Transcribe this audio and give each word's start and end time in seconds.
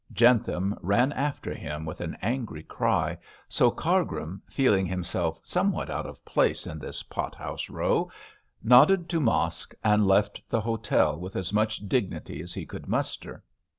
Jentham 0.11 0.75
ran 0.81 1.11
after 1.13 1.53
him 1.53 1.85
with 1.85 2.01
an 2.01 2.17
angry 2.23 2.63
cry, 2.63 3.19
so 3.47 3.69
Cargrim, 3.69 4.41
feeling 4.49 4.87
himself 4.87 5.39
somewhat 5.43 5.91
out 5.91 6.07
of 6.07 6.25
place 6.25 6.65
in 6.65 6.79
this 6.79 7.03
pot 7.03 7.35
house 7.35 7.69
row, 7.69 8.09
nodded 8.63 9.07
to 9.09 9.19
Mosk 9.19 9.75
and 9.83 10.07
left 10.07 10.41
the 10.49 10.61
hotel 10.61 11.19
with 11.19 11.35
as 11.35 11.53
much 11.53 11.87
dignity 11.87 12.41
as 12.41 12.51
he 12.51 12.65
could 12.65 12.87
muster. 12.87 13.43